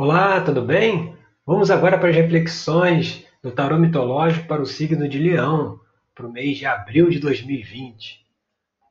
Olá, 0.00 0.40
tudo 0.40 0.62
bem? 0.62 1.16
Vamos 1.44 1.72
agora 1.72 1.98
para 1.98 2.10
as 2.10 2.14
reflexões 2.14 3.26
do 3.42 3.50
tarô 3.50 3.76
mitológico 3.76 4.46
para 4.46 4.62
o 4.62 4.64
signo 4.64 5.08
de 5.08 5.18
Leão, 5.18 5.80
para 6.14 6.24
o 6.24 6.30
mês 6.30 6.56
de 6.56 6.66
abril 6.66 7.10
de 7.10 7.18
2020. 7.18 8.24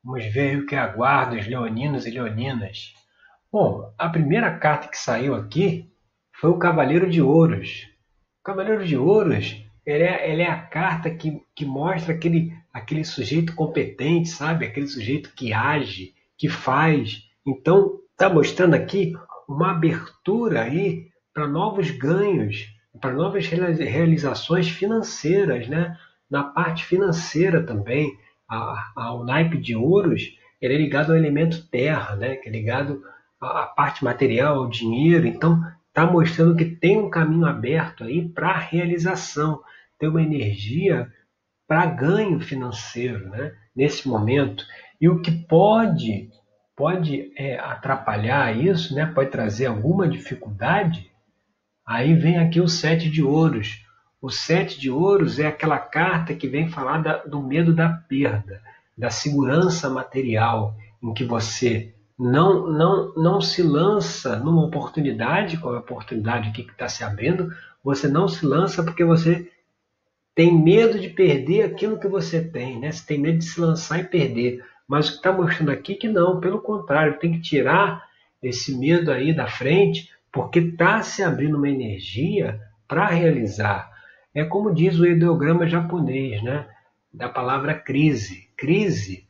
Vamos 0.03 0.25
ver 0.25 0.57
o 0.57 0.65
que 0.65 0.75
aguarda 0.75 1.37
os 1.37 1.47
leoninos 1.47 2.05
e 2.05 2.11
leoninas. 2.11 2.93
Bom, 3.49 3.89
a 3.97 4.09
primeira 4.09 4.53
carta 4.59 4.89
que 4.89 4.97
saiu 4.97 5.33
aqui 5.33 5.89
foi 6.33 6.49
o 6.49 6.59
Cavaleiro 6.59 7.09
de 7.09 7.21
Ouros. 7.21 7.87
O 8.41 8.43
Cavaleiro 8.43 8.85
de 8.85 8.97
Ouros 8.97 9.63
ele 9.85 10.03
é, 10.03 10.29
ele 10.29 10.41
é 10.41 10.51
a 10.51 10.59
carta 10.59 11.09
que, 11.09 11.41
que 11.55 11.63
mostra 11.63 12.13
aquele, 12.13 12.53
aquele 12.73 13.05
sujeito 13.05 13.55
competente, 13.55 14.27
sabe? 14.27 14.65
Aquele 14.65 14.89
sujeito 14.89 15.31
que 15.33 15.53
age, 15.53 16.13
que 16.37 16.49
faz. 16.49 17.23
Então, 17.45 17.97
está 18.11 18.29
mostrando 18.29 18.73
aqui 18.73 19.13
uma 19.47 19.71
abertura 19.71 20.61
aí 20.61 21.07
para 21.33 21.47
novos 21.47 21.91
ganhos, 21.91 22.67
para 22.99 23.13
novas 23.13 23.47
realizações 23.47 24.69
financeiras, 24.69 25.67
né? 25.67 25.97
Na 26.29 26.43
parte 26.43 26.83
financeira 26.85 27.63
também, 27.63 28.17
a, 28.49 28.91
a, 28.95 29.13
o 29.13 29.23
naipe 29.23 29.57
de 29.57 29.75
ouros 29.75 30.35
ele 30.59 30.73
é 30.73 30.77
ligado 30.77 31.11
ao 31.11 31.17
elemento 31.17 31.67
terra, 31.69 32.15
né? 32.15 32.35
Que 32.35 32.49
é 32.49 32.51
ligado 32.51 33.01
à, 33.39 33.63
à 33.63 33.65
parte 33.67 34.03
material, 34.03 34.57
ao 34.57 34.69
dinheiro. 34.69 35.27
Então, 35.27 35.61
está 35.87 36.05
mostrando 36.05 36.55
que 36.55 36.65
tem 36.65 36.97
um 36.97 37.09
caminho 37.09 37.45
aberto 37.45 38.03
aí 38.03 38.27
para 38.27 38.57
realização, 38.57 39.61
tem 39.99 40.09
uma 40.09 40.21
energia 40.21 41.11
para 41.67 41.85
ganho 41.85 42.39
financeiro, 42.39 43.29
né? 43.29 43.53
Nesse 43.75 44.07
momento 44.07 44.65
e 44.99 45.07
o 45.07 45.21
que 45.21 45.31
pode 45.31 46.29
pode 46.77 47.33
é, 47.35 47.57
atrapalhar 47.57 48.55
isso, 48.55 48.93
né? 48.93 49.07
pode 49.07 49.31
trazer 49.31 49.65
alguma 49.65 50.07
dificuldade, 50.07 51.11
aí 51.83 52.13
vem 52.13 52.37
aqui 52.37 52.61
o 52.61 52.67
sete 52.67 53.09
de 53.09 53.23
ouros. 53.23 53.83
O 54.21 54.29
sete 54.29 54.79
de 54.79 54.89
ouros 54.89 55.39
é 55.39 55.47
aquela 55.47 55.79
carta 55.79 56.35
que 56.35 56.47
vem 56.47 56.69
falar 56.69 56.99
da, 56.99 57.17
do 57.23 57.41
medo 57.41 57.73
da 57.73 57.89
perda, 57.89 58.61
da 58.95 59.09
segurança 59.09 59.89
material, 59.89 60.75
em 61.01 61.15
que 61.15 61.25
você 61.25 61.95
não, 62.17 62.67
não, 62.67 63.13
não 63.15 63.41
se 63.41 63.63
lança 63.63 64.37
numa 64.37 64.63
oportunidade, 64.63 65.57
qual 65.57 65.73
é 65.73 65.77
a 65.77 65.81
oportunidade 65.81 66.49
aqui 66.49 66.63
que 66.63 66.71
está 66.71 66.87
se 66.87 67.03
abrindo, 67.03 67.51
você 67.83 68.07
não 68.07 68.27
se 68.27 68.45
lança 68.45 68.83
porque 68.83 69.03
você 69.03 69.51
tem 70.35 70.55
medo 70.55 70.99
de 70.99 71.09
perder 71.09 71.63
aquilo 71.63 71.99
que 71.99 72.07
você 72.07 72.39
tem, 72.39 72.79
né? 72.79 72.91
Você 72.91 73.03
tem 73.03 73.17
medo 73.17 73.39
de 73.39 73.45
se 73.45 73.59
lançar 73.59 73.99
e 73.99 74.03
perder. 74.03 74.63
Mas 74.87 75.07
o 75.07 75.11
que 75.11 75.17
está 75.17 75.31
mostrando 75.31 75.71
aqui 75.71 75.95
que 75.95 76.07
não, 76.07 76.39
pelo 76.39 76.61
contrário, 76.61 77.19
tem 77.19 77.33
que 77.33 77.41
tirar 77.41 78.07
esse 78.41 78.77
medo 78.77 79.11
aí 79.11 79.33
da 79.33 79.47
frente, 79.47 80.09
porque 80.31 80.59
está 80.59 81.01
se 81.01 81.23
abrindo 81.23 81.57
uma 81.57 81.69
energia 81.69 82.61
para 82.87 83.07
realizar. 83.07 83.91
É 84.33 84.43
como 84.45 84.73
diz 84.73 84.97
o 84.99 85.05
ideograma 85.05 85.67
japonês, 85.67 86.41
né? 86.43 86.67
da 87.13 87.27
palavra 87.27 87.73
crise. 87.73 88.47
Crise, 88.55 89.27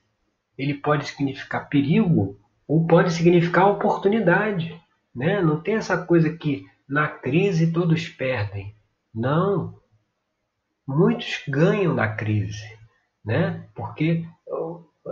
ele 0.57 0.73
pode 0.73 1.07
significar 1.07 1.69
perigo 1.69 2.37
ou 2.67 2.85
pode 2.85 3.13
significar 3.13 3.67
oportunidade. 3.67 4.79
Né? 5.15 5.41
Não 5.41 5.59
tem 5.61 5.75
essa 5.75 5.97
coisa 5.97 6.29
que 6.29 6.65
na 6.87 7.07
crise 7.07 7.71
todos 7.71 8.07
perdem. 8.07 8.75
Não. 9.13 9.79
Muitos 10.85 11.41
ganham 11.47 11.93
na 11.93 12.09
crise, 12.09 12.77
né? 13.25 13.65
porque 13.73 14.25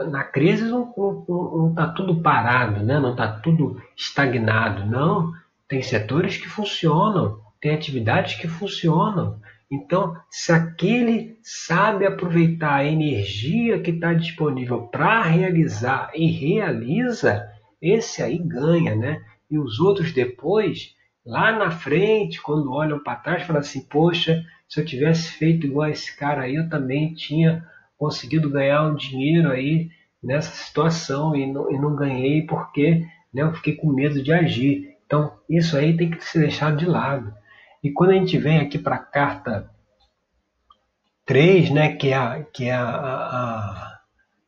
na 0.10 0.24
crise 0.24 0.66
não 0.66 1.70
está 1.70 1.88
tudo 1.88 2.22
parado, 2.22 2.84
né? 2.84 3.00
não 3.00 3.12
está 3.12 3.28
tudo 3.28 3.82
estagnado, 3.96 4.86
não. 4.86 5.32
Tem 5.68 5.82
setores 5.82 6.38
que 6.38 6.48
funcionam, 6.48 7.40
tem 7.62 7.74
atividades 7.74 8.36
que 8.36 8.48
funcionam. 8.48 9.40
Então, 9.72 10.16
se 10.30 10.52
aquele 10.52 11.38
sabe 11.42 12.06
aproveitar 12.06 12.76
a 12.76 12.86
energia 12.86 13.80
que 13.80 13.92
está 13.92 14.14
disponível 14.14 14.84
para 14.84 15.24
realizar 15.24 16.12
e 16.14 16.30
realiza, 16.30 17.50
esse 17.82 18.22
aí 18.22 18.38
ganha, 18.38 18.96
né? 18.96 19.22
E 19.50 19.58
os 19.58 19.80
outros 19.80 20.12
depois, 20.12 20.96
lá 21.26 21.52
na 21.52 21.72
frente, 21.72 22.42
quando 22.42 22.72
olham 22.72 23.00
para 23.00 23.16
trás, 23.16 23.44
falam 23.44 23.60
assim: 23.60 23.82
Poxa, 23.88 24.44
se 24.68 24.80
eu 24.80 24.86
tivesse 24.86 25.32
feito 25.32 25.66
igual 25.66 25.88
a 25.88 25.92
esse 25.92 26.16
cara 26.16 26.44
aí, 26.44 26.56
eu 26.56 26.70
também 26.70 27.14
tinha 27.14 27.66
conseguido 27.98 28.50
ganhar 28.50 28.84
um 28.84 28.96
dinheiro 28.96 29.50
aí 29.50 29.90
nessa 30.26 30.52
situação 30.52 31.36
e 31.36 31.46
não, 31.46 31.72
e 31.72 31.78
não 31.78 31.96
ganhei 31.96 32.42
porque 32.42 33.06
né, 33.32 33.44
eu 33.44 33.54
fiquei 33.54 33.76
com 33.76 33.94
medo 33.94 34.24
de 34.24 34.34
agir. 34.34 34.98
Então, 35.06 35.38
isso 35.48 35.78
aí 35.78 35.96
tem 35.96 36.10
que 36.10 36.26
ser 36.26 36.40
deixado 36.40 36.78
de 36.78 36.86
lado. 36.88 37.32
E 37.84 37.92
quando 37.92 38.10
a 38.10 38.14
gente 38.16 38.36
vem 38.40 38.60
aqui 38.60 38.80
para 38.80 38.96
a 38.96 39.06
carta 39.06 39.70
3, 41.26 41.70
né, 41.70 41.96
que 41.96 42.10
é, 42.10 42.16
a, 42.16 42.44
que 42.44 42.66
é 42.66 42.74
a, 42.74 42.90
a, 42.90 44.00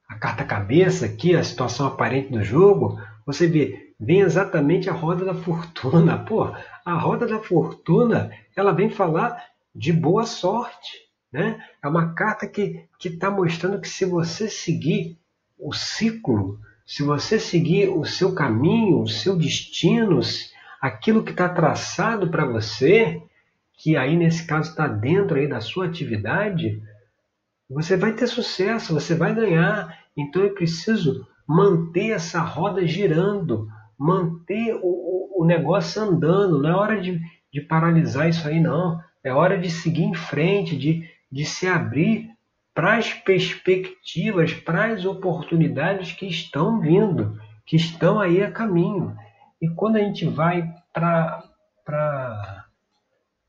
a 0.09 0.15
carta 0.15 0.43
cabeça 0.43 1.05
aqui, 1.05 1.35
a 1.35 1.43
situação 1.43 1.85
aparente 1.85 2.31
do 2.31 2.44
jogo, 2.44 2.99
você 3.23 3.45
vê, 3.45 3.94
vem 3.99 4.21
exatamente 4.21 4.89
a 4.89 4.94
roda 4.94 5.23
da 5.23 5.35
fortuna. 5.35 6.17
Pô, 6.25 6.51
a 6.83 6.94
roda 6.94 7.27
da 7.27 7.38
fortuna, 7.38 8.31
ela 8.55 8.71
vem 8.71 8.89
falar 8.89 9.45
de 9.75 9.94
boa 9.94 10.25
sorte. 10.25 11.05
Né? 11.31 11.63
É 11.83 11.88
uma 11.88 12.15
carta 12.15 12.47
que 12.47 12.88
está 13.03 13.29
mostrando 13.29 13.79
que 13.79 13.88
se 13.88 14.05
você 14.05 14.49
seguir 14.49 15.19
o 15.57 15.73
ciclo, 15.73 16.59
se 16.85 17.03
você 17.03 17.40
seguir 17.40 17.90
o 17.90 18.06
seu 18.06 18.34
caminho, 18.34 19.01
o 19.01 19.07
seu 19.07 19.35
destino, 19.35 20.19
aquilo 20.81 21.23
que 21.23 21.31
está 21.31 21.50
traçado 21.50 22.29
para 22.29 22.45
você, 22.45 23.22
que 23.73 23.97
aí 23.97 24.16
nesse 24.16 24.45
caso 24.45 24.69
está 24.69 24.88
dentro 24.88 25.38
aí 25.38 25.47
da 25.47 25.59
sua 25.59 25.85
atividade, 25.85 26.81
você 27.69 27.97
vai 27.97 28.13
ter 28.13 28.28
sucesso, 28.28 28.94
você 28.94 29.13
vai 29.13 29.35
ganhar. 29.35 30.00
Então 30.16 30.44
é 30.44 30.50
preciso 30.50 31.28
manter 31.45 32.12
essa 32.12 32.39
roda 32.39 32.85
girando, 32.85 33.68
manter 33.97 34.74
o, 34.75 34.88
o, 34.88 35.44
o 35.44 35.45
negócio 35.45 36.01
andando. 36.01 36.62
Não 36.62 36.69
é 36.69 36.75
hora 36.75 37.01
de, 37.01 37.19
de 37.51 37.62
paralisar 37.62 38.29
isso 38.29 38.47
aí, 38.47 38.62
não. 38.62 39.00
É 39.24 39.34
hora 39.34 39.57
de 39.57 39.69
seguir 39.69 40.03
em 40.03 40.13
frente, 40.13 40.78
de, 40.78 41.03
de 41.29 41.44
se 41.44 41.68
abrir 41.68 42.29
para 42.77 42.97
as 42.97 43.11
perspectivas, 43.11 44.53
para 44.53 44.93
as 44.93 45.03
oportunidades 45.03 46.11
que 46.11 46.27
estão 46.27 46.79
vindo, 46.79 47.35
que 47.65 47.75
estão 47.75 48.19
aí 48.19 48.43
a 48.43 48.51
caminho. 48.51 49.17
E 49.59 49.67
quando 49.67 49.95
a 49.95 49.99
gente 49.99 50.27
vai 50.27 50.71
para 50.93 51.41
a 51.89 52.65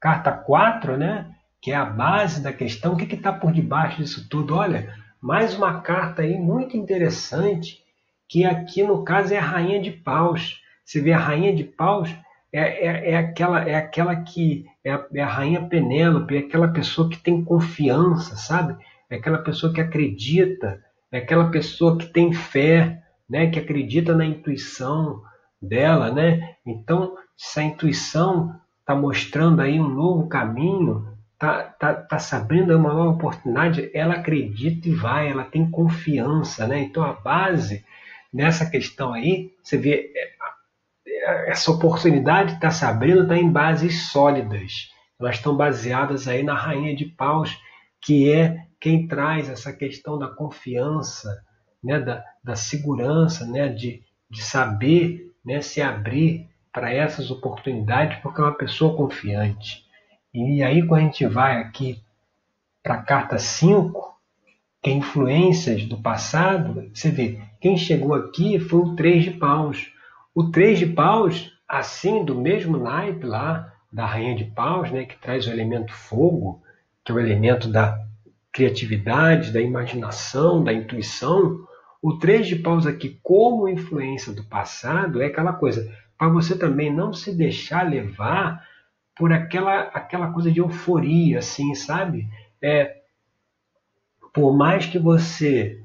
carta 0.01 0.33
4, 0.33 0.97
né, 0.97 1.31
que 1.61 1.73
é 1.73 1.77
a 1.77 1.85
base 1.85 2.43
da 2.43 2.55
questão, 2.55 2.95
o 2.95 2.97
que 2.97 3.15
está 3.15 3.31
por 3.31 3.53
debaixo 3.53 3.99
disso 3.99 4.27
tudo? 4.31 4.57
Olha, 4.57 4.95
mais 5.21 5.55
uma 5.55 5.83
carta 5.83 6.23
aí 6.23 6.39
muito 6.39 6.79
interessante, 6.79 7.83
que 8.27 8.47
aqui 8.47 8.83
no 8.83 9.05
caso 9.05 9.35
é 9.35 9.37
a 9.37 9.43
Rainha 9.43 9.79
de 9.79 9.91
Paus. 9.91 10.63
Você 10.83 11.03
vê 11.03 11.13
a 11.13 11.19
Rainha 11.19 11.55
de 11.55 11.65
Paus, 11.65 12.09
é, 12.51 12.61
é, 12.61 13.11
é, 13.11 13.17
aquela, 13.19 13.61
é 13.69 13.75
aquela 13.75 14.17
que 14.17 14.65
é 14.83 14.91
a, 14.91 15.07
é 15.13 15.21
a 15.21 15.29
rainha 15.29 15.67
Penélope, 15.67 16.35
é 16.35 16.39
aquela 16.39 16.69
pessoa 16.69 17.11
que 17.11 17.19
tem 17.19 17.45
confiança, 17.45 18.35
sabe? 18.37 18.75
É 19.11 19.17
aquela 19.17 19.39
pessoa 19.39 19.73
que 19.73 19.81
acredita, 19.81 20.83
é 21.11 21.19
aquela 21.19 21.51
pessoa 21.51 21.97
que 21.97 22.07
tem 22.07 22.33
fé, 22.33 23.03
né? 23.29 23.49
Que 23.49 23.59
acredita 23.59 24.15
na 24.15 24.25
intuição 24.25 25.23
dela, 25.61 26.11
né? 26.13 26.57
Então, 26.67 27.17
se 27.37 27.61
a 27.61 27.63
intuição 27.65 28.55
está 28.81 28.95
mostrando 28.95 29.61
aí 29.61 29.81
um 29.81 29.89
novo 29.89 30.29
caminho, 30.29 31.07
está 31.35 31.63
tá, 31.63 31.95
tá 31.95 32.19
sabendo 32.19 32.77
uma 32.77 32.93
nova 32.93 33.11
oportunidade, 33.11 33.91
ela 33.95 34.15
acredita 34.15 34.89
e 34.89 34.95
vai, 34.95 35.31
ela 35.31 35.45
tem 35.45 35.71
confiança, 35.71 36.67
né? 36.67 36.81
Então, 36.81 37.03
a 37.03 37.13
base 37.13 37.85
nessa 38.33 38.69
questão 38.69 39.13
aí, 39.13 39.53
você 39.63 39.79
vê 39.79 40.13
é, 40.15 41.51
essa 41.51 41.71
oportunidade 41.71 42.55
está 42.55 42.71
se 42.71 42.85
abrindo 42.85 43.23
está 43.23 43.37
em 43.37 43.51
bases 43.51 44.11
sólidas. 44.11 44.91
Elas 45.21 45.37
estão 45.37 45.57
baseadas 45.57 46.29
aí 46.29 46.43
na 46.43 46.55
rainha 46.55 46.95
de 46.95 47.05
paus, 47.05 47.59
que 48.01 48.31
é 48.31 48.67
quem 48.81 49.07
traz 49.07 49.49
essa 49.49 49.73
questão 49.73 50.19
da 50.19 50.29
confiança, 50.29 51.45
né, 51.83 52.01
da, 52.01 52.25
da 52.43 52.57
segurança, 52.57 53.47
né, 53.47 53.69
de, 53.69 54.03
de 54.31 54.43
saber 54.43 55.33
né, 55.45 55.61
se 55.61 55.81
abrir 55.81 56.49
para 56.73 56.93
essas 56.93 57.31
oportunidades, 57.31 58.19
porque 58.23 58.41
é 58.41 58.45
uma 58.45 58.55
pessoa 58.55 58.97
confiante. 58.97 59.85
E 60.33 60.63
aí, 60.63 60.87
quando 60.87 61.01
a 61.01 61.05
gente 61.05 61.27
vai 61.27 61.61
aqui 61.61 62.03
para 62.83 62.95
a 62.95 63.03
carta 63.03 63.39
5, 63.39 64.17
que 64.83 64.91
é 64.91 64.93
influências 64.93 65.85
do 65.85 65.97
passado, 65.97 66.89
você 66.95 67.11
vê, 67.11 67.41
quem 67.61 67.77
chegou 67.77 68.15
aqui 68.15 68.61
foi 68.61 68.81
o 68.81 68.95
3 68.95 69.25
de 69.25 69.31
paus. 69.33 69.93
O 70.39 70.53
três 70.53 70.79
de 70.79 70.87
paus, 70.87 71.53
assim, 71.69 72.25
do 72.25 72.33
mesmo 72.37 72.77
naipe 72.77 73.27
lá 73.27 73.75
da 73.93 74.07
rainha 74.07 74.37
de 74.37 74.45
paus, 74.45 74.89
né, 74.89 75.05
que 75.05 75.17
traz 75.19 75.49
o 75.49 75.51
elemento 75.51 75.93
fogo, 75.93 76.63
que 77.09 77.13
é 77.13 77.15
o 77.15 77.19
elemento 77.19 77.69
da 77.71 77.99
criatividade, 78.53 79.51
da 79.51 79.63
imaginação, 79.63 80.63
da 80.63 80.75
intuição, 80.75 81.67
o 82.03 82.19
três 82.19 82.47
de 82.47 82.57
paus 82.57 82.87
aqui, 82.87 83.19
como 83.23 83.67
influência 83.67 84.31
do 84.31 84.45
passado, 84.45 85.23
é 85.23 85.27
aquela 85.27 85.55
coisa, 85.55 85.91
para 86.19 86.29
você 86.29 86.57
também 86.59 86.95
não 86.95 87.15
se 87.15 87.35
deixar 87.35 87.89
levar 87.89 88.63
por 89.17 89.33
aquela, 89.33 89.85
aquela 89.85 90.31
coisa 90.33 90.53
de 90.53 90.61
euforia, 90.61 91.39
assim, 91.39 91.75
sabe? 91.75 92.29
É, 92.61 92.99
por 94.35 94.55
mais 94.55 94.85
que 94.85 94.99
você 94.99 95.81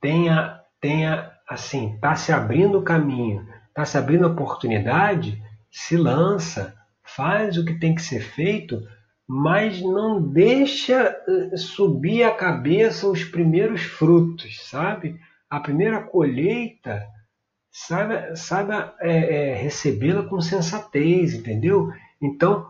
tenha, 0.00 0.60
tenha 0.80 1.32
assim, 1.48 1.98
tá 2.00 2.14
se 2.14 2.30
abrindo 2.30 2.78
o 2.78 2.84
caminho, 2.84 3.44
tá 3.74 3.84
se 3.84 3.98
abrindo 3.98 4.26
a 4.26 4.30
oportunidade, 4.30 5.42
se 5.72 5.96
lança, 5.96 6.76
faz 7.02 7.58
o 7.58 7.64
que 7.64 7.74
tem 7.74 7.96
que 7.96 8.02
ser 8.02 8.20
feito, 8.20 8.80
mas 9.28 9.82
não 9.82 10.22
deixa 10.22 11.14
eh, 11.28 11.56
subir 11.58 12.22
a 12.22 12.34
cabeça 12.34 13.06
os 13.06 13.24
primeiros 13.24 13.82
frutos, 13.82 14.66
sabe? 14.66 15.20
A 15.50 15.60
primeira 15.60 16.02
colheita, 16.02 17.06
sabe, 17.70 18.34
sabe 18.36 18.72
é, 19.00 19.50
é, 19.50 19.54
recebê-la 19.54 20.22
com 20.22 20.40
sensatez, 20.40 21.34
entendeu? 21.34 21.92
Então, 22.22 22.66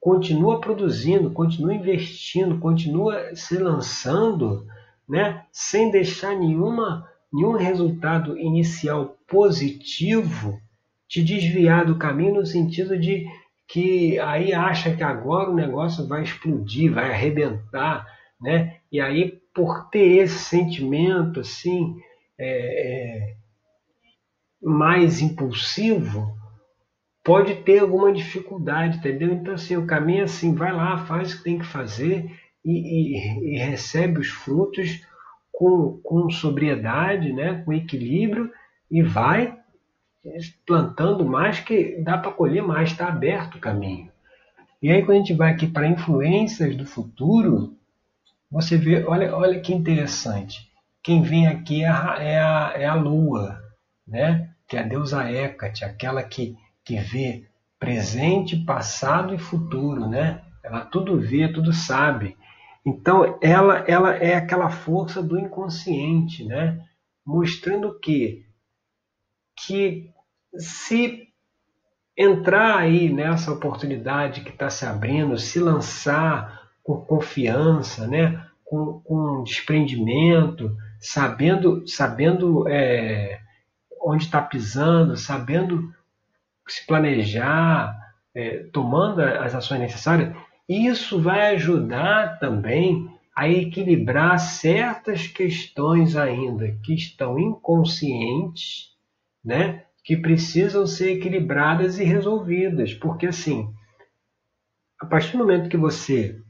continua 0.00 0.62
produzindo, 0.62 1.30
continua 1.30 1.74
investindo, 1.74 2.58
continua 2.58 3.34
se 3.34 3.58
lançando, 3.58 4.66
né? 5.06 5.44
Sem 5.52 5.90
deixar 5.90 6.34
nenhuma, 6.34 7.06
nenhum 7.30 7.52
resultado 7.52 8.38
inicial 8.38 9.18
positivo 9.26 10.58
te 11.06 11.22
desviar 11.22 11.84
do 11.84 11.96
caminho 11.96 12.36
no 12.36 12.46
sentido 12.46 12.98
de 12.98 13.26
que 13.68 14.18
aí 14.18 14.54
acha 14.54 14.96
que 14.96 15.02
agora 15.02 15.50
o 15.50 15.54
negócio 15.54 16.08
vai 16.08 16.22
explodir, 16.22 16.92
vai 16.92 17.10
arrebentar, 17.12 18.06
né? 18.40 18.78
E 18.90 18.98
aí 18.98 19.38
por 19.54 19.90
ter 19.90 20.22
esse 20.22 20.38
sentimento 20.38 21.40
assim 21.40 22.00
é, 22.38 22.46
é, 22.48 23.36
mais 24.62 25.20
impulsivo, 25.20 26.34
pode 27.22 27.56
ter 27.56 27.80
alguma 27.80 28.10
dificuldade, 28.10 28.96
entendeu? 28.96 29.34
Então 29.34 29.52
assim 29.52 29.76
o 29.76 29.86
caminho 29.86 30.22
é 30.22 30.24
assim, 30.24 30.54
vai 30.54 30.72
lá, 30.72 31.04
faz 31.04 31.34
o 31.34 31.38
que 31.38 31.44
tem 31.44 31.58
que 31.58 31.66
fazer 31.66 32.24
e, 32.64 32.72
e, 32.72 33.54
e 33.54 33.58
recebe 33.58 34.18
os 34.18 34.28
frutos 34.28 35.06
com, 35.52 36.00
com 36.02 36.30
sobriedade, 36.30 37.34
né? 37.34 37.62
Com 37.66 37.72
equilíbrio 37.74 38.50
e 38.90 39.02
vai 39.02 39.57
plantando 40.66 41.24
mais 41.24 41.60
que 41.60 42.00
dá 42.00 42.18
para 42.18 42.32
colher 42.32 42.62
mais, 42.62 42.90
está 42.90 43.08
aberto 43.08 43.56
o 43.56 43.60
caminho. 43.60 44.10
E 44.80 44.90
aí 44.90 45.04
quando 45.04 45.16
a 45.16 45.20
gente 45.20 45.34
vai 45.34 45.52
aqui 45.52 45.66
para 45.66 45.88
influências 45.88 46.76
do 46.76 46.86
futuro, 46.86 47.76
você 48.50 48.76
vê, 48.76 49.04
olha, 49.04 49.34
olha 49.36 49.60
que 49.60 49.74
interessante. 49.74 50.70
Quem 51.02 51.22
vem 51.22 51.46
aqui 51.46 51.82
é 51.82 51.88
a, 51.88 52.16
é 52.18 52.38
a, 52.38 52.72
é 52.76 52.84
a 52.86 52.94
Lua, 52.94 53.60
né? 54.06 54.50
que 54.66 54.76
é 54.76 54.80
a 54.80 54.84
deusa 54.84 55.30
Hecate, 55.30 55.84
aquela 55.84 56.22
que, 56.22 56.56
que 56.84 56.98
vê 56.98 57.46
presente, 57.78 58.56
passado 58.56 59.34
e 59.34 59.38
futuro. 59.38 60.06
Né? 60.08 60.42
Ela 60.62 60.84
tudo 60.84 61.18
vê, 61.18 61.48
tudo 61.52 61.72
sabe. 61.72 62.36
Então 62.84 63.38
ela, 63.42 63.84
ela 63.86 64.14
é 64.16 64.34
aquela 64.34 64.70
força 64.70 65.22
do 65.22 65.38
inconsciente, 65.38 66.44
né? 66.44 66.84
mostrando 67.24 67.98
que 67.98 68.46
que 69.66 70.10
se 70.56 71.28
entrar 72.16 72.78
aí 72.78 73.12
nessa 73.12 73.52
oportunidade 73.52 74.40
que 74.40 74.50
está 74.50 74.68
se 74.68 74.84
abrindo, 74.84 75.38
se 75.38 75.60
lançar 75.60 76.68
com 76.82 77.00
confiança, 77.00 78.06
né? 78.06 78.44
com, 78.64 79.00
com 79.00 79.42
desprendimento, 79.42 80.76
sabendo, 81.00 81.86
sabendo 81.86 82.68
é, 82.68 83.40
onde 84.02 84.24
está 84.24 84.42
pisando, 84.42 85.16
sabendo 85.16 85.92
se 86.66 86.86
planejar, 86.86 87.96
é, 88.34 88.64
tomando 88.72 89.22
as 89.22 89.54
ações 89.54 89.80
necessárias, 89.80 90.36
isso 90.68 91.20
vai 91.20 91.54
ajudar 91.54 92.38
também 92.38 93.08
a 93.34 93.48
equilibrar 93.48 94.38
certas 94.38 95.26
questões 95.26 96.16
ainda 96.16 96.76
que 96.82 96.94
estão 96.94 97.38
inconscientes 97.38 98.92
né, 99.42 99.84
que 100.08 100.16
precisam 100.16 100.86
ser 100.86 101.18
equilibradas 101.18 101.98
e 101.98 102.02
resolvidas, 102.02 102.94
porque 102.94 103.26
assim, 103.26 103.70
a 104.98 105.04
partir 105.04 105.32
do 105.32 105.38
momento 105.40 105.68
que 105.68 105.76
você 105.76 106.42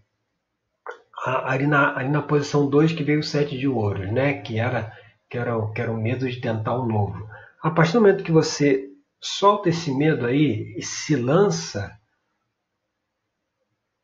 ali 1.24 1.66
na, 1.66 1.96
ali 1.98 2.08
na 2.08 2.22
posição 2.22 2.70
2 2.70 2.92
que 2.92 3.02
veio 3.02 3.18
o 3.18 3.24
7 3.24 3.58
de 3.58 3.66
ouros, 3.66 4.12
né, 4.12 4.34
que 4.42 4.60
era 4.60 4.96
que 5.28 5.36
era, 5.36 5.72
que 5.72 5.80
era 5.80 5.90
o 5.90 6.00
medo 6.00 6.30
de 6.30 6.40
tentar 6.40 6.76
o 6.76 6.86
novo. 6.86 7.28
A 7.60 7.68
partir 7.68 7.94
do 7.94 8.00
momento 8.00 8.22
que 8.22 8.30
você 8.30 8.90
solta 9.20 9.70
esse 9.70 9.92
medo 9.92 10.24
aí 10.24 10.76
e 10.78 10.82
se 10.82 11.16
lança, 11.16 11.98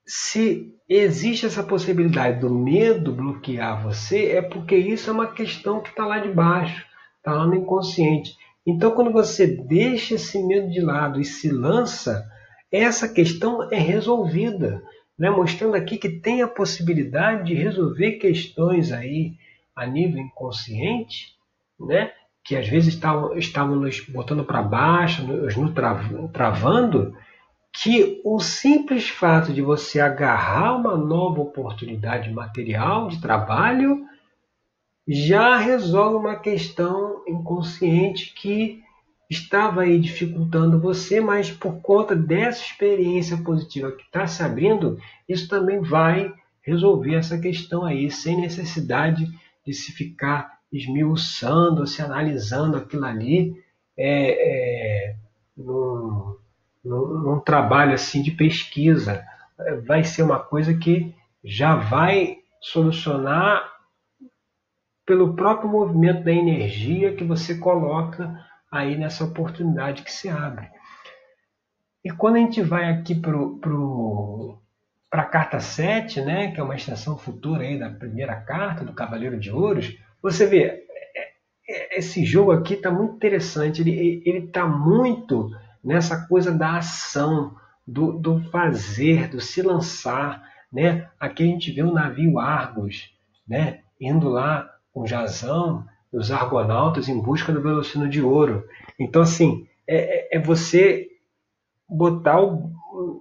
se 0.05 0.75
existe 0.89 1.47
essa 1.47 1.63
possibilidade 1.63 2.41
do 2.41 2.51
medo 2.51 3.15
bloquear 3.15 3.85
você, 3.85 4.33
é 4.33 4.43
porque 4.43 4.75
isso 4.75 5.09
é 5.09 5.13
uma 5.13 5.33
questão 5.33 5.81
que 5.81 5.91
está 5.91 6.05
lá 6.05 6.19
de 6.19 6.33
baixo, 6.33 6.85
está 7.19 7.33
lá 7.35 7.47
no 7.47 7.55
inconsciente. 7.55 8.35
Então, 8.67 8.93
quando 8.93 9.13
você 9.13 9.47
deixa 9.47 10.15
esse 10.15 10.43
medo 10.43 10.71
de 10.71 10.81
lado 10.81 11.21
e 11.21 11.25
se 11.25 11.51
lança, 11.51 12.27
essa 12.73 13.09
questão 13.09 13.71
é 13.71 13.77
resolvida, 13.77 14.83
né? 15.19 15.29
mostrando 15.31 15.75
aqui 15.77 15.99
que 15.99 16.09
tem 16.09 16.43
a 16.43 16.49
possibilidade 16.49 17.45
de 17.45 17.55
resolver 17.55 18.13
questões 18.13 18.91
aí 18.91 19.35
a 19.77 19.87
nível 19.87 20.21
inconsciente, 20.21 21.35
né? 21.79 22.11
que 22.43 22.57
às 22.57 22.69
vezes 22.69 22.95
estavam, 22.95 23.37
estavam 23.37 23.77
nos 23.77 24.01
botando 24.01 24.45
para 24.45 24.63
baixo, 24.63 25.27
nos, 25.27 25.57
nos 25.57 25.73
travando, 26.33 27.15
que 27.73 28.21
o 28.25 28.39
simples 28.39 29.09
fato 29.09 29.53
de 29.53 29.61
você 29.61 30.01
agarrar 30.01 30.77
uma 30.77 30.97
nova 30.97 31.41
oportunidade 31.41 32.31
material 32.31 33.09
de 33.09 33.21
trabalho 33.21 34.05
já 35.07 35.57
resolve 35.59 36.17
uma 36.17 36.37
questão 36.37 37.23
inconsciente 37.29 38.33
que 38.35 38.83
estava 39.29 39.83
aí 39.83 39.99
dificultando 39.99 40.81
você, 40.81 41.21
mas 41.21 41.51
por 41.51 41.81
conta 41.81 42.15
dessa 42.15 42.63
experiência 42.63 43.37
positiva 43.39 43.93
que 43.93 44.03
está 44.03 44.27
se 44.27 44.43
abrindo, 44.43 44.99
isso 45.29 45.49
também 45.49 45.81
vai 45.81 46.33
resolver 46.63 47.15
essa 47.15 47.39
questão 47.39 47.85
aí, 47.85 48.11
sem 48.11 48.41
necessidade 48.41 49.29
de 49.67 49.75
se 49.75 49.93
ficar 49.93 50.59
esmiuçando, 50.73 51.87
se 51.87 52.03
analisando 52.03 52.77
aquilo 52.77 53.05
ali 53.05 53.55
é, 53.97 55.11
é, 55.11 55.17
num, 55.57 56.37
num, 56.85 57.07
num 57.23 57.41
trabalho 57.41 57.93
assim 57.93 58.23
de 58.23 58.31
pesquisa. 58.31 59.25
Vai 59.87 60.03
ser 60.03 60.23
uma 60.23 60.39
coisa 60.39 60.75
que 60.75 61.15
já 61.43 61.77
vai 61.77 62.39
solucionar 62.61 63.74
pelo 65.07 65.35
próprio 65.35 65.69
movimento 65.69 66.25
da 66.25 66.33
energia 66.33 67.15
que 67.15 67.25
você 67.25 67.57
coloca 67.57 68.39
aí 68.71 68.97
nessa 68.97 69.25
oportunidade 69.25 70.03
que 70.03 70.13
se 70.13 70.29
abre. 70.29 70.69
E 72.05 72.11
quando 72.11 72.37
a 72.37 72.41
gente 72.41 72.61
vai 72.61 72.91
aqui 72.91 73.15
para 73.15 73.33
pro, 73.33 74.59
a 75.11 75.23
carta 75.25 75.61
7, 75.61 76.21
né, 76.23 76.51
que 76.51 76.61
é 76.61 76.63
uma 76.63 76.75
extensão 76.75 77.17
futura 77.17 77.63
aí 77.63 77.79
da 77.79 77.89
primeira 77.89 78.35
carta 78.37 78.85
do 78.85 78.93
Cavaleiro 78.93 79.39
de 79.39 79.51
Ouros, 79.51 79.97
você 80.21 80.47
vê, 80.47 80.65
é, 80.65 80.85
é, 81.69 81.99
esse 81.99 82.25
jogo 82.25 82.51
aqui 82.51 82.75
está 82.75 82.91
muito 82.91 83.15
interessante, 83.15 83.81
ele 83.83 84.39
está 84.39 84.67
muito 84.67 85.51
nessa 85.83 86.27
coisa 86.27 86.51
da 86.51 86.79
ação, 86.79 87.55
do, 87.87 88.13
do 88.13 88.41
fazer, 88.51 89.29
do 89.29 89.41
se 89.41 89.63
lançar. 89.63 90.43
Né? 90.73 91.09
Aqui 91.21 91.43
a 91.43 91.47
gente 91.47 91.71
vê 91.71 91.83
o 91.83 91.93
navio 91.93 92.39
Argos 92.39 93.15
né, 93.47 93.81
indo 94.01 94.29
lá 94.29 94.74
com 94.95 95.05
Jazão, 95.05 95.85
os 96.13 96.31
argonautas 96.31 97.09
em 97.09 97.21
busca 97.21 97.53
do 97.53 97.61
velocino 97.61 98.09
de 98.09 98.23
ouro. 98.23 98.65
Então, 98.99 99.21
assim, 99.23 99.67
é, 99.87 100.37
é, 100.37 100.39
é 100.39 100.41
você 100.41 101.09
botar 101.89 102.41
o, 102.41 102.71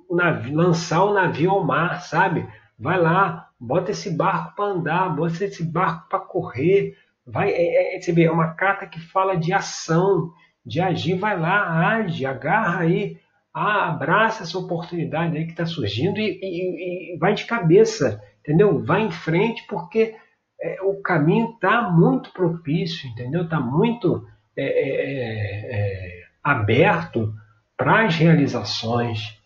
o 0.08 0.16
navio, 0.16 0.56
lançar 0.56 1.04
o 1.04 1.14
navio 1.14 1.50
ao 1.50 1.66
mar, 1.66 2.02
sabe? 2.02 2.48
Vai 2.78 3.00
lá, 3.02 3.50
bota 3.60 3.92
esse 3.92 4.16
barco 4.16 4.56
para 4.56 4.66
andar, 4.66 5.16
bota 5.16 5.44
esse 5.44 5.64
barco 5.64 6.08
para 6.08 6.20
correr. 6.20 6.96
Vai, 7.26 7.50
é, 7.50 7.98
é, 7.98 8.00
você 8.00 8.12
vê, 8.12 8.26
é 8.26 8.32
uma 8.32 8.54
carta 8.54 8.86
que 8.86 9.00
fala 9.00 9.36
de 9.36 9.52
ação, 9.52 10.32
de 10.64 10.80
agir. 10.80 11.16
Vai 11.16 11.40
lá, 11.40 11.96
age, 11.96 12.26
agarra 12.26 12.82
aí, 12.82 13.18
ah, 13.52 13.90
abraça 13.90 14.44
essa 14.44 14.58
oportunidade 14.58 15.36
aí 15.36 15.46
que 15.46 15.52
está 15.52 15.66
surgindo 15.66 16.20
e, 16.20 16.40
e, 16.42 17.16
e 17.16 17.18
vai 17.18 17.34
de 17.34 17.46
cabeça, 17.46 18.22
entendeu? 18.42 18.84
Vai 18.84 19.02
em 19.02 19.12
frente 19.12 19.66
porque 19.68 20.16
é, 20.64 20.82
o 20.82 21.02
caminho 21.02 21.52
está 21.56 21.82
muito 21.82 22.32
propício, 22.32 23.10
entendeu? 23.10 23.44
Está 23.44 23.60
muito 23.60 24.26
é, 24.56 24.64
é, 24.64 24.90
é, 25.00 25.76
é 25.76 26.24
aberto 26.42 27.34
para 27.76 28.06
as 28.06 28.16
realizações. 28.16 29.38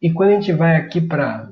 E 0.00 0.10
quando 0.10 0.30
a 0.30 0.32
gente 0.32 0.52
vai 0.52 0.76
aqui 0.76 0.98
para 0.98 1.50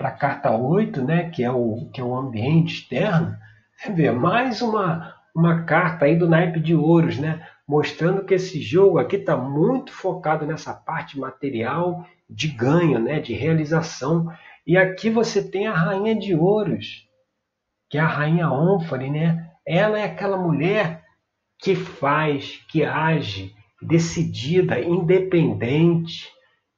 a 0.00 0.10
carta 0.10 0.50
8, 0.50 1.04
né, 1.04 1.30
que, 1.30 1.44
é 1.44 1.50
o, 1.50 1.88
que 1.92 2.00
é 2.00 2.04
o 2.04 2.16
ambiente 2.16 2.74
externo, 2.74 3.36
você 3.76 3.92
vê 3.92 4.10
mais 4.10 4.60
uma, 4.60 5.14
uma 5.32 5.62
carta 5.62 6.06
aí 6.06 6.16
do 6.16 6.28
naipe 6.28 6.58
de 6.58 6.74
ouros, 6.74 7.18
né? 7.18 7.46
mostrando 7.68 8.24
que 8.24 8.34
esse 8.34 8.60
jogo 8.62 8.98
aqui 8.98 9.16
está 9.16 9.36
muito 9.36 9.92
focado 9.92 10.46
nessa 10.46 10.72
parte 10.72 11.18
material 11.18 12.06
de 12.28 12.48
ganho, 12.48 12.98
né, 12.98 13.20
de 13.20 13.34
realização. 13.34 14.32
E 14.66 14.76
aqui 14.76 15.10
você 15.10 15.46
tem 15.46 15.66
a 15.66 15.74
rainha 15.74 16.14
de 16.14 16.34
ouros, 16.34 17.07
que 17.88 17.98
é 17.98 18.00
a 18.00 18.06
rainha 18.06 18.50
Ônfale, 18.50 19.10
né? 19.10 19.50
Ela 19.66 19.98
é 19.98 20.04
aquela 20.04 20.36
mulher 20.36 21.02
que 21.58 21.74
faz, 21.74 22.60
que 22.70 22.84
age, 22.84 23.54
decidida, 23.82 24.80
independente, 24.80 26.28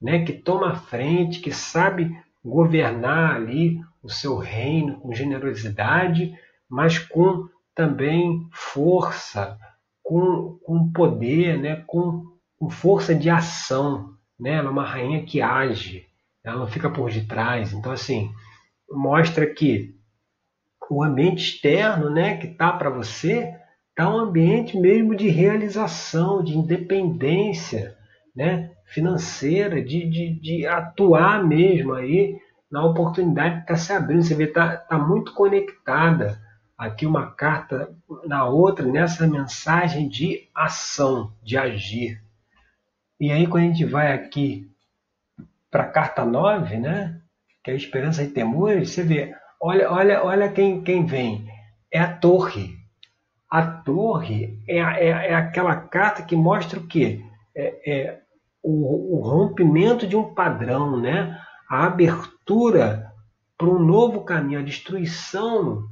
né, 0.00 0.24
que 0.24 0.32
toma 0.32 0.74
frente, 0.74 1.40
que 1.40 1.52
sabe 1.52 2.10
governar 2.44 3.36
ali 3.36 3.78
o 4.02 4.08
seu 4.08 4.38
reino 4.38 4.98
com 5.00 5.12
generosidade, 5.12 6.34
mas 6.68 6.98
com 6.98 7.48
também 7.74 8.48
força, 8.52 9.58
com, 10.02 10.58
com 10.64 10.90
poder, 10.92 11.58
né, 11.58 11.84
com, 11.86 12.24
com 12.58 12.70
força 12.70 13.14
de 13.14 13.28
ação. 13.28 14.14
Né? 14.38 14.54
Ela 14.54 14.68
é 14.68 14.70
uma 14.70 14.86
rainha 14.86 15.24
que 15.24 15.42
age, 15.42 16.06
ela 16.42 16.58
não 16.58 16.66
fica 16.66 16.88
por 16.88 17.10
detrás. 17.10 17.72
Então, 17.72 17.92
assim, 17.92 18.32
mostra 18.90 19.46
que 19.46 19.94
o 20.90 21.04
ambiente 21.04 21.42
externo 21.42 22.11
né, 22.11 22.37
que 22.37 22.49
está 22.49 22.73
para 22.73 22.90
você 22.90 23.54
está 23.90 24.12
um 24.12 24.18
ambiente 24.18 24.76
mesmo 24.76 25.14
de 25.14 25.28
realização, 25.28 26.42
de 26.42 26.59
independência 26.59 27.97
né, 28.35 28.73
financeira, 28.87 29.80
de, 29.82 30.09
de, 30.09 30.40
de 30.40 30.66
atuar 30.66 31.47
mesmo 31.47 31.94
aí 31.94 32.37
na 32.68 32.85
oportunidade 32.85 33.56
que 33.56 33.61
está 33.61 33.76
se 33.76 33.92
abrindo. 33.92 34.23
Você 34.23 34.35
vê, 34.35 34.44
está 34.44 34.76
tá 34.76 34.99
muito 34.99 35.32
conectada 35.32 36.40
aqui 36.76 37.06
uma 37.06 37.30
carta 37.30 37.94
na 38.26 38.44
outra, 38.47 38.85
nessa 38.85 39.26
mensagem 39.28 40.09
de 40.09 40.49
ação, 40.54 41.32
de 41.42 41.56
agir. 41.56 42.20
E 43.18 43.30
aí, 43.30 43.47
quando 43.47 43.64
a 43.64 43.66
gente 43.66 43.85
vai 43.85 44.12
aqui 44.12 44.68
para 45.70 45.85
a 45.85 45.88
carta 45.88 46.25
9, 46.25 46.78
né, 46.78 47.20
que 47.62 47.70
é 47.70 47.75
a 47.75 47.76
esperança 47.76 48.23
e 48.23 48.28
temores, 48.28 48.90
você 48.90 49.02
vê, 49.02 49.35
olha, 49.60 49.90
olha, 49.90 50.24
olha 50.24 50.48
quem, 50.50 50.82
quem 50.82 51.04
vem. 51.04 51.46
É 51.92 52.00
a 52.00 52.12
torre. 52.12 52.78
A 53.48 53.62
torre 53.62 54.58
é, 54.66 54.78
é, 54.78 55.08
é 55.08 55.34
aquela 55.34 55.76
carta 55.76 56.22
que 56.22 56.36
mostra 56.36 56.78
o 56.78 56.86
quê? 56.86 57.22
É, 57.54 57.92
é 57.92 58.20
o, 58.62 59.16
o 59.16 59.20
rompimento 59.20 60.06
de 60.06 60.16
um 60.16 60.34
padrão, 60.34 61.00
né? 61.00 61.40
a 61.68 61.86
abertura 61.86 63.12
para 63.56 63.68
um 63.68 63.78
novo 63.78 64.24
caminho, 64.24 64.60
a 64.60 64.62
destruição 64.62 65.84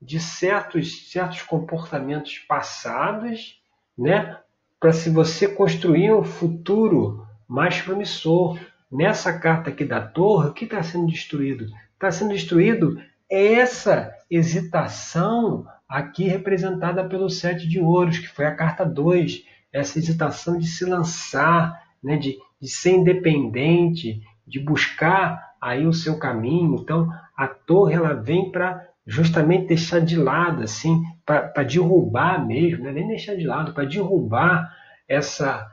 de 0.00 0.18
certos, 0.18 1.10
certos 1.10 1.42
comportamentos 1.42 2.38
passados, 2.38 3.60
né? 3.96 4.38
para 4.78 4.92
se 4.92 5.10
você 5.10 5.46
construir 5.46 6.12
um 6.12 6.24
futuro 6.24 7.26
mais 7.46 7.80
promissor. 7.82 8.58
Nessa 8.90 9.38
carta 9.38 9.70
aqui 9.70 9.84
da 9.84 10.00
torre, 10.00 10.48
o 10.48 10.52
que 10.52 10.64
está 10.64 10.82
sendo 10.82 11.06
destruído? 11.06 11.66
Está 11.94 12.10
sendo 12.10 12.32
destruído 12.32 13.00
essa 13.30 14.12
hesitação 14.30 15.64
aqui 15.88 16.24
representada 16.24 17.04
pelo 17.04 17.30
sete 17.30 17.68
de 17.68 17.80
ouros, 17.80 18.18
que 18.18 18.28
foi 18.28 18.46
a 18.46 18.54
carta 18.54 18.84
2, 18.84 19.44
essa 19.72 19.98
hesitação 19.98 20.58
de 20.58 20.66
se 20.66 20.84
lançar, 20.84 21.80
né, 22.02 22.16
de, 22.16 22.36
de 22.60 22.68
ser 22.68 22.92
independente, 22.92 24.20
de 24.46 24.58
buscar 24.58 25.54
aí 25.60 25.86
o 25.86 25.92
seu 25.92 26.18
caminho. 26.18 26.76
Então, 26.76 27.08
a 27.36 27.46
torre 27.46 27.94
ela 27.94 28.14
vem 28.14 28.50
para 28.50 28.88
justamente 29.06 29.68
deixar 29.68 30.00
de 30.00 30.16
lado, 30.16 30.62
assim, 30.62 31.02
para 31.24 31.62
derrubar 31.62 32.44
mesmo, 32.46 32.84
né? 32.84 32.92
nem 32.92 33.08
deixar 33.08 33.34
de 33.34 33.46
lado, 33.46 33.72
para 33.72 33.84
derrubar 33.84 34.72
essa, 35.08 35.66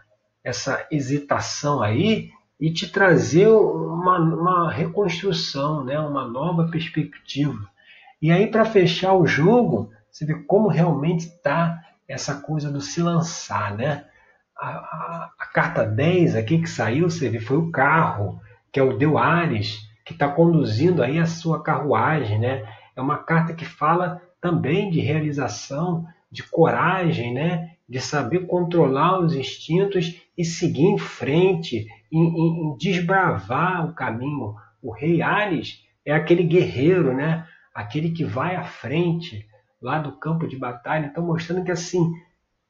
essa 0.44 0.86
hesitação 0.92 1.82
aí 1.82 2.32
e 2.60 2.72
te 2.72 2.92
trazer 2.92 3.48
uma, 3.48 4.20
uma 4.20 4.72
reconstrução, 4.72 5.84
né? 5.84 6.00
uma 6.00 6.28
nova 6.28 6.68
perspectiva. 6.70 7.70
E 8.22 8.32
aí, 8.32 8.48
para 8.48 8.66
fechar 8.66 9.14
o 9.14 9.28
jogo, 9.28 9.92
você 10.12 10.26
vê 10.26 10.34
como 10.34 10.68
realmente 10.68 11.28
está 11.28 11.80
essa 12.08 12.36
coisa 12.36 12.72
do 12.72 12.82
se 12.82 13.02
lançar, 13.02 13.76
né? 13.76 14.06
A, 14.58 14.68
a, 14.70 15.32
a, 15.38 15.46
carta 15.46 15.84
10 15.84 16.36
aqui 16.36 16.60
que 16.60 16.70
saiu, 16.70 17.10
você 17.10 17.30
vê, 17.30 17.40
foi 17.40 17.58
o 17.58 17.70
carro, 17.70 18.42
que 18.72 18.80
é 18.80 18.84
o 18.84 18.98
Deu 18.98 19.20
Ares, 19.20 19.78
que 20.04 20.14
está 20.14 20.28
conduzindo 20.28 21.04
aí 21.04 21.20
a 21.20 21.28
sua 21.28 21.62
carruagem, 21.62 22.40
né? 22.40 22.66
É 22.96 23.02
uma 23.02 23.20
carta 23.20 23.54
que 23.54 23.66
fala 23.66 24.20
também 24.42 24.90
de 24.90 25.00
realização, 25.00 26.08
de 26.32 26.42
coragem, 26.42 27.34
né? 27.34 27.76
De 27.88 28.00
saber 28.00 28.48
controlar 28.48 29.20
os 29.20 29.36
instintos 29.36 30.20
e 30.38 30.46
seguir 30.46 30.86
em 30.86 30.98
frente, 30.98 31.88
em, 32.12 32.20
em, 32.22 32.62
em 32.66 32.78
desbravar 32.78 33.90
o 33.90 33.94
caminho. 33.94 34.56
O 34.82 34.92
rei 34.92 35.22
Ares 35.22 35.84
é 36.06 36.14
aquele 36.14 36.44
guerreiro, 36.44 37.14
né? 37.14 37.48
Aquele 37.74 38.12
que 38.12 38.24
vai 38.24 38.56
à 38.56 38.64
frente, 38.64 39.46
lá 39.82 40.00
do 40.00 40.14
campo 40.14 40.48
de 40.48 40.58
batalha. 40.58 41.08
Então, 41.08 41.26
mostrando 41.26 41.64
que 41.64 41.72
assim 41.72 42.12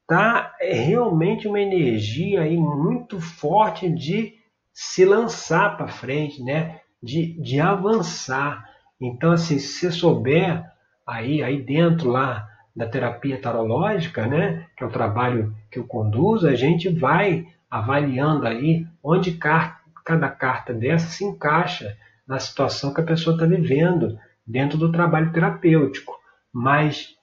tá 0.07 0.55
é 0.61 0.73
realmente 0.73 1.47
uma 1.47 1.59
energia 1.59 2.41
aí 2.41 2.55
muito 2.55 3.19
forte 3.19 3.89
de 3.89 4.35
se 4.73 5.03
lançar 5.03 5.75
para 5.75 5.87
frente, 5.87 6.41
né? 6.41 6.79
De, 7.03 7.33
de 7.41 7.59
avançar. 7.59 8.65
Então, 8.99 9.31
assim, 9.31 9.59
se 9.59 9.79
você 9.79 9.91
souber 9.91 10.63
aí, 11.05 11.43
aí 11.43 11.61
dentro 11.61 12.09
lá 12.09 12.47
da 12.75 12.87
terapia 12.87 13.41
tarológica, 13.41 14.25
né? 14.27 14.67
Que 14.77 14.83
é 14.83 14.87
o 14.87 14.91
trabalho 14.91 15.53
que 15.69 15.79
eu 15.79 15.85
conduzo, 15.85 16.47
a 16.47 16.55
gente 16.55 16.89
vai 16.89 17.45
avaliando 17.69 18.47
aí 18.47 18.85
onde 19.03 19.33
cada 19.33 20.29
carta 20.29 20.73
dessa 20.73 21.07
se 21.07 21.23
encaixa 21.23 21.97
na 22.27 22.39
situação 22.39 22.93
que 22.93 23.01
a 23.01 23.05
pessoa 23.05 23.35
está 23.35 23.45
vivendo 23.45 24.17
dentro 24.45 24.77
do 24.77 24.91
trabalho 24.91 25.31
terapêutico. 25.31 26.17
Mas 26.51 27.15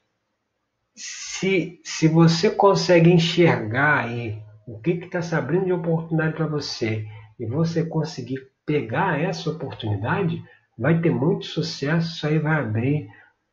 se, 0.94 1.80
se 1.82 2.08
você 2.08 2.50
consegue 2.50 3.10
enxergar 3.10 4.04
aí 4.04 4.42
o 4.66 4.78
que 4.78 4.92
está 4.92 5.20
se 5.20 5.34
abrindo 5.34 5.66
de 5.66 5.72
oportunidade 5.72 6.34
para 6.34 6.46
você 6.46 7.06
e 7.38 7.46
você 7.46 7.84
conseguir 7.84 8.48
pegar 8.64 9.20
essa 9.20 9.50
oportunidade, 9.50 10.42
vai 10.78 11.00
ter 11.00 11.10
muito 11.10 11.46
sucesso, 11.46 12.14
isso 12.14 12.26
aí 12.26 12.38
vai 12.38 12.60
abrir 12.60 13.08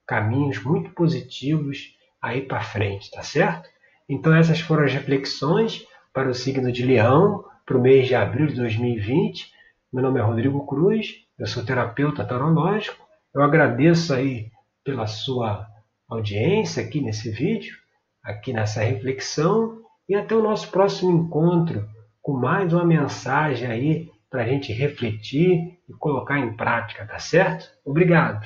caminhos 0.08 0.62
muito 0.64 0.92
positivos 0.92 1.96
aí 2.22 2.42
para 2.42 2.62
frente, 2.62 3.10
tá 3.12 3.24
certo? 3.24 3.70
Então 4.08 4.34
essas 4.34 4.60
foram 4.60 4.84
as 4.84 4.94
reflexões 4.94 5.86
para 6.14 6.30
o 6.30 6.34
signo 6.34 6.72
de 6.72 6.86
Leão 6.86 7.44
para 7.66 7.78
o 7.78 7.82
mês 7.82 8.08
de 8.08 8.16
abril 8.16 8.48
de 8.48 8.56
2020. 8.56 9.50
Meu 9.94 10.04
nome 10.04 10.20
é 10.20 10.24
Rodrigo 10.24 10.66
Cruz, 10.66 11.16
eu 11.40 11.48
sou 11.48 11.64
terapeuta 11.64 12.26
tarológico. 12.26 13.06
Eu 13.34 13.42
agradeço 13.42 14.14
aí 14.14 14.52
pela 14.84 15.08
sua 15.08 15.66
audiência 16.10 16.84
aqui 16.84 17.00
nesse 17.00 17.32
vídeo, 17.32 17.78
aqui 18.24 18.52
nessa 18.52 18.82
reflexão 18.82 19.80
e 20.10 20.16
até 20.16 20.36
o 20.36 20.44
nosso 20.44 20.70
próximo 20.70 21.12
encontro 21.12 21.88
com 22.22 22.34
mais 22.34 22.74
uma 22.74 22.86
mensagem 22.86 23.68
aí 23.68 24.10
para 24.30 24.44
a 24.44 24.46
gente 24.46 24.74
refletir 24.74 25.80
e 25.88 25.94
colocar 25.98 26.40
em 26.40 26.56
prática, 26.56 27.06
tá 27.06 27.20
certo? 27.20 27.70
Obrigado! 27.86 28.46